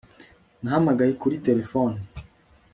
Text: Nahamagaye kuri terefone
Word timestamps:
Nahamagaye 0.61 1.13
kuri 1.21 1.35
terefone 1.45 1.97